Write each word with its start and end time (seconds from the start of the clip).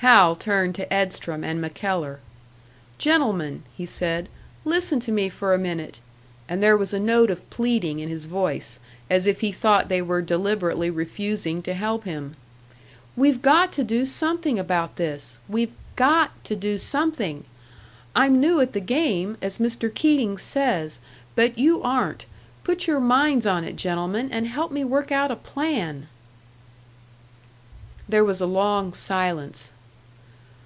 Hal 0.00 0.36
turned 0.36 0.74
to 0.74 0.92
Edstrom 0.92 1.42
and 1.42 1.58
MacKellar. 1.58 2.20
"Gentlemen," 2.98 3.62
he 3.74 3.86
said, 3.86 4.28
"listen 4.62 5.00
to 5.00 5.10
me 5.10 5.30
for 5.30 5.54
a 5.54 5.58
minute." 5.58 6.00
And 6.50 6.62
there 6.62 6.76
was 6.76 6.92
a 6.92 6.98
note 7.00 7.30
of 7.30 7.48
pleading 7.48 7.98
in 7.98 8.10
his 8.10 8.26
voice 8.26 8.78
as 9.08 9.26
if 9.26 9.40
he 9.40 9.50
thought 9.52 9.88
they 9.88 10.02
were 10.02 10.20
deliberately 10.20 10.90
refusing 10.90 11.62
to 11.62 11.72
help 11.72 12.04
him! 12.04 12.36
"We've 13.16 13.40
got 13.40 13.72
to 13.72 13.82
do 13.82 14.04
something 14.04 14.58
about 14.58 14.96
this. 14.96 15.38
We've 15.48 15.72
got 15.96 16.44
to 16.44 16.54
do 16.54 16.76
something! 16.76 17.44
I'm 18.14 18.38
new 18.38 18.60
at 18.60 18.74
the 18.74 18.80
game, 18.80 19.38
as 19.40 19.56
Mr. 19.56 19.92
Keating 19.92 20.36
says; 20.36 20.98
but 21.34 21.56
you 21.56 21.82
aren't. 21.82 22.26
Put 22.64 22.86
your 22.86 23.00
minds 23.00 23.46
on 23.46 23.64
it, 23.64 23.76
gentlemen, 23.76 24.28
and 24.30 24.46
help 24.46 24.70
me 24.70 24.84
work 24.84 25.10
out 25.10 25.30
a 25.30 25.36
plan!" 25.36 26.06
There 28.06 28.22
was 28.24 28.42
a 28.42 28.46
long 28.46 28.92
silence. 28.92 29.72